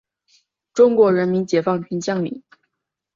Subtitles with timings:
[0.73, 2.41] 中国人民解放军将领。